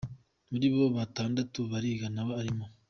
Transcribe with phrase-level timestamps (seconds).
[0.51, 2.65] Muri bo batandatu bariga nawe arimo.